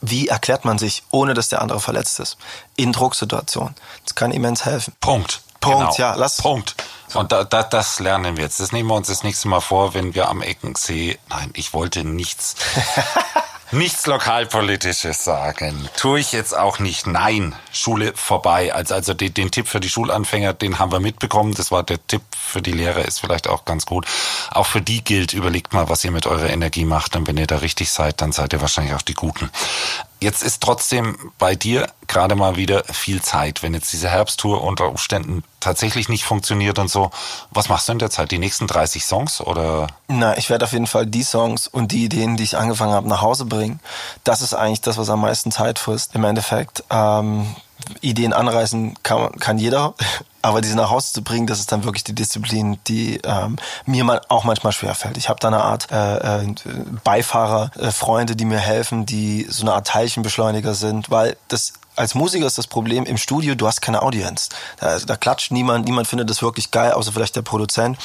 [0.02, 2.38] Wie erklärt man sich, ohne dass der andere verletzt ist?
[2.76, 3.74] In Drucksituationen.
[4.04, 4.94] Das kann immens helfen.
[5.00, 5.42] Punkt.
[5.64, 5.96] Punkt, genau.
[5.98, 6.76] ja, lass- Punkt.
[7.14, 8.60] Und da, da, das lernen wir jetzt.
[8.60, 11.20] Das nehmen wir uns das nächste Mal vor, wenn wir am Eckensee.
[11.30, 12.56] Nein, ich wollte nichts.
[13.72, 15.90] Nichts Lokalpolitisches sagen.
[15.98, 17.08] Tue ich jetzt auch nicht.
[17.08, 18.72] Nein, Schule vorbei.
[18.72, 21.56] Also, also den, den Tipp für die Schulanfänger, den haben wir mitbekommen.
[21.56, 24.06] Das war der Tipp für die Lehrer, ist vielleicht auch ganz gut.
[24.52, 27.16] Auch für die gilt, überlegt mal, was ihr mit eurer Energie macht.
[27.16, 29.50] Und wenn ihr da richtig seid, dann seid ihr wahrscheinlich auch die Guten.
[30.24, 33.62] Jetzt ist trotzdem bei dir gerade mal wieder viel Zeit.
[33.62, 37.12] Wenn jetzt diese Herbsttour unter Umständen tatsächlich nicht funktioniert und so,
[37.52, 38.32] was machst du in der Zeit?
[38.32, 39.88] Die nächsten 30 Songs oder?
[40.08, 43.10] Na, ich werde auf jeden Fall die Songs und die Ideen, die ich angefangen habe,
[43.10, 43.82] nach Hause bringen.
[44.24, 46.16] Das ist eigentlich das, was am meisten Zeit frisst.
[46.16, 47.54] Im Endeffekt, ähm,
[48.02, 49.94] Ideen anreißen kann, kann jeder,
[50.42, 54.04] aber diese nach Hause zu bringen, das ist dann wirklich die Disziplin, die ähm, mir
[54.04, 55.18] mal auch manchmal schwerfällt.
[55.18, 56.56] Ich habe da eine Art äh, äh,
[57.04, 62.16] Beifahrer, äh, Freunde, die mir helfen, die so eine Art Teilchenbeschleuniger sind, weil das als
[62.16, 64.50] Musiker ist das Problem im Studio, du hast keine Audienz.
[64.80, 67.98] Da, da klatscht niemand, niemand findet das wirklich geil, außer vielleicht der Produzent.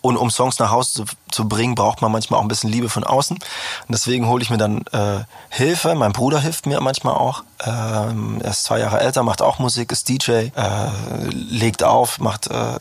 [0.00, 2.88] Und um Songs nach Hause zu, zu bringen, braucht man manchmal auch ein bisschen Liebe
[2.88, 3.36] von außen.
[3.36, 3.42] Und
[3.88, 5.94] deswegen hole ich mir dann äh, Hilfe.
[5.94, 7.44] Mein Bruder hilft mir manchmal auch.
[7.64, 10.50] Ähm, er ist zwei Jahre älter, macht auch Musik, ist DJ, äh,
[11.30, 12.78] legt auf, macht äh,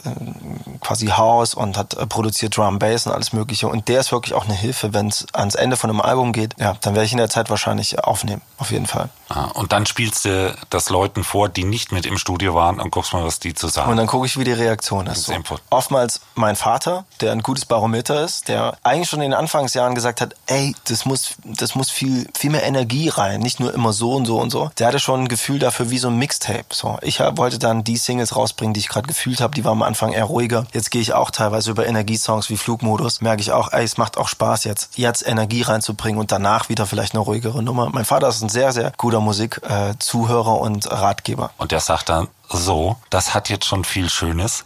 [0.79, 3.67] quasi House und hat äh, produziert Drum Bass und alles Mögliche.
[3.67, 6.55] Und der ist wirklich auch eine Hilfe, wenn es ans Ende von einem Album geht.
[6.59, 9.09] Ja, dann werde ich in der Zeit wahrscheinlich aufnehmen, auf jeden Fall.
[9.27, 12.91] Ah, Und dann spielst du das Leuten vor, die nicht mit im Studio waren und
[12.91, 13.91] guckst mal, was die zu sagen.
[13.91, 15.23] Und dann gucke ich, wie die Reaktion ist.
[15.23, 15.33] So.
[15.33, 15.61] Input.
[15.69, 20.21] Oftmals mein Vater, der ein gutes Barometer ist, der eigentlich schon in den Anfangsjahren gesagt
[20.21, 24.13] hat, ey, das muss, das muss viel, viel mehr Energie rein, nicht nur immer so
[24.13, 24.71] und so und so.
[24.79, 26.65] Der hatte schon ein Gefühl dafür wie so ein Mixtape.
[26.71, 29.55] So, ich wollte dann die Singles rausbringen, die ich gerade gefühlt habe.
[29.55, 30.65] Die waren am Anfang eher ruhiger.
[30.73, 33.21] Jetzt gehe ich auch teilweise über Energiesongs wie Flugmodus.
[33.21, 36.85] Merke ich auch, ey, es macht auch Spaß jetzt, jetzt Energie reinzubringen und danach wieder
[36.85, 37.89] vielleicht eine ruhigere Nummer.
[37.91, 41.51] Mein Vater ist ein sehr, sehr guter Musikzuhörer äh, Zuhörer und Ratgeber.
[41.57, 44.65] Und der sagt dann, so, das hat jetzt schon viel Schönes.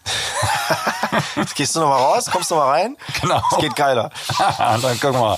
[1.36, 2.98] Jetzt gehst du noch mal raus, kommst du noch mal rein?
[3.22, 3.42] Genau.
[3.52, 4.10] Es geht geiler.
[4.74, 5.38] Und dann guck mal,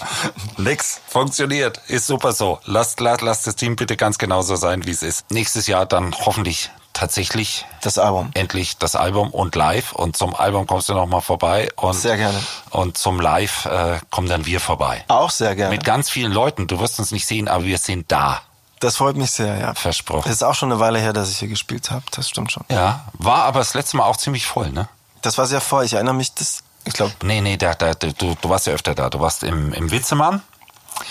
[0.58, 2.60] nix, funktioniert, ist super so.
[2.66, 5.30] Lasst, lasst, lasst das Team bitte ganz genauso sein, wie es ist.
[5.32, 8.32] Nächstes Jahr dann hoffentlich tatsächlich Das Album.
[8.34, 9.92] endlich das Album und live.
[9.92, 11.70] Und zum Album kommst du noch mal vorbei.
[11.76, 12.40] Und, Sehr gerne.
[12.70, 15.04] Und zum Live äh, kommen dann wir vorbei.
[15.10, 15.76] Auch sehr gerne.
[15.76, 16.68] Mit ganz vielen Leuten.
[16.68, 18.42] Du wirst uns nicht sehen, aber wir sind da.
[18.80, 19.74] Das freut mich sehr, ja.
[19.74, 20.28] Versprochen.
[20.30, 22.04] Es ist auch schon eine Weile her, dass ich hier gespielt habe.
[22.12, 22.64] Das stimmt schon.
[22.70, 24.88] Ja, war aber das letzte Mal auch ziemlich voll, ne?
[25.22, 25.86] Das war sehr voll.
[25.86, 28.94] Ich erinnere mich, das, ich glaube, Nee, nee, da, da, du, du warst ja öfter
[28.94, 29.10] da.
[29.10, 30.42] Du warst im, im Witzemann,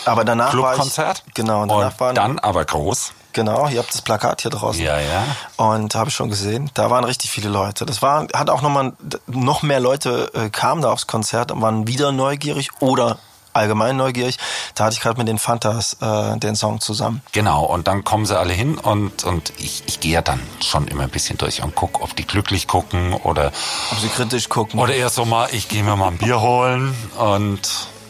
[0.05, 1.07] aber danach Clubkonzert.
[1.07, 3.13] war ich, genau, und danach waren, dann aber groß.
[3.33, 4.83] genau, ihr habt das Plakat hier draußen.
[4.83, 5.25] Ja, ja.
[5.57, 7.87] Und habe ich schon gesehen, da waren richtig viele Leute.
[7.87, 8.93] Das war, hat auch nochmal,
[9.27, 13.19] noch mehr Leute äh, kamen da aufs Konzert und waren wieder neugierig oder
[13.55, 14.39] allgemein neugierig.
[14.75, 17.23] Da hatte ich gerade mit den Fantas äh, den Song zusammen.
[17.33, 20.89] Genau, und dann kommen sie alle hin und, und ich, ich gehe ja dann schon
[20.89, 23.53] immer ein bisschen durch und guck, ob die glücklich gucken oder...
[23.93, 24.79] Ob sie kritisch gucken.
[24.81, 27.61] Oder eher so mal, ich gehe mir mal ein Bier holen und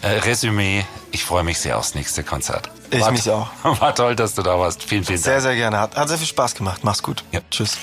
[0.02, 2.70] äh, Resümee, ich freue mich sehr aufs nächste Konzert.
[2.90, 3.48] Ich war, mich auch.
[3.80, 4.82] War toll, dass du da warst.
[4.82, 5.42] Vielen, vielen Sehr, Dank.
[5.42, 5.80] sehr gerne.
[5.80, 6.80] Hat, hat sehr viel Spaß gemacht.
[6.82, 7.24] Mach's gut.
[7.32, 7.40] Ja.
[7.50, 7.76] Tschüss.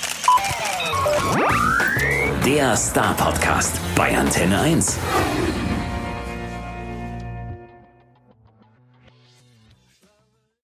[2.46, 4.96] Der Star Podcast bei Antenne 1.